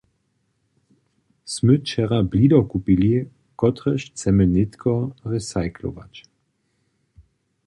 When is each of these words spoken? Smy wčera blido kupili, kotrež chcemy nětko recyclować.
Smy 1.55 1.75
wčera 1.81 2.17
blido 2.31 2.59
kupili, 2.71 3.11
kotrež 3.59 4.01
chcemy 4.07 4.45
nětko 4.55 4.93
recyclować. 5.31 6.13